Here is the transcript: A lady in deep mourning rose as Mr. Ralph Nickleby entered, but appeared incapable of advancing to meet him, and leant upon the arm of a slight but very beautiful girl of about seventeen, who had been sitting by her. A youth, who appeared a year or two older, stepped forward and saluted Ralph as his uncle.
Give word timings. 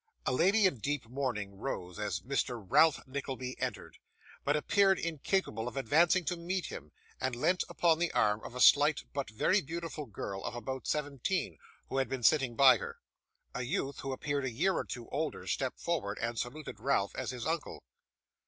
A 0.25 0.31
lady 0.31 0.65
in 0.65 0.79
deep 0.79 1.07
mourning 1.07 1.59
rose 1.59 1.99
as 1.99 2.21
Mr. 2.21 2.65
Ralph 2.67 3.05
Nickleby 3.05 3.61
entered, 3.61 3.99
but 4.43 4.55
appeared 4.55 4.97
incapable 4.97 5.67
of 5.67 5.77
advancing 5.77 6.25
to 6.25 6.35
meet 6.35 6.65
him, 6.65 6.91
and 7.19 7.35
leant 7.35 7.63
upon 7.69 7.99
the 7.99 8.11
arm 8.11 8.41
of 8.43 8.55
a 8.55 8.59
slight 8.61 9.03
but 9.13 9.29
very 9.29 9.61
beautiful 9.61 10.07
girl 10.07 10.43
of 10.43 10.55
about 10.55 10.87
seventeen, 10.87 11.59
who 11.89 11.97
had 11.99 12.09
been 12.09 12.23
sitting 12.23 12.55
by 12.55 12.77
her. 12.77 12.97
A 13.53 13.61
youth, 13.61 13.99
who 13.99 14.11
appeared 14.11 14.45
a 14.45 14.49
year 14.51 14.73
or 14.73 14.85
two 14.85 15.07
older, 15.09 15.45
stepped 15.45 15.79
forward 15.79 16.17
and 16.17 16.39
saluted 16.39 16.79
Ralph 16.79 17.13
as 17.15 17.29
his 17.29 17.45
uncle. 17.45 17.83